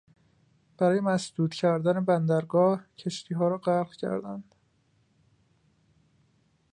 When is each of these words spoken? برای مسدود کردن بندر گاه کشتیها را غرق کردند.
برای 0.77 0.99
مسدود 0.99 1.53
کردن 1.53 2.05
بندر 2.05 2.45
گاه 2.45 2.81
کشتیها 2.97 3.47
را 3.47 3.57
غرق 3.57 3.91
کردند. 3.95 4.55